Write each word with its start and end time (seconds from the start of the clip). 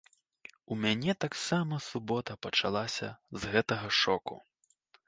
У 0.75 0.77
мяне 0.85 1.15
таксама 1.27 1.79
субота 1.89 2.39
пачалася 2.47 3.15
з 3.45 3.53
гэтага 3.55 3.87
шоку. 4.03 4.35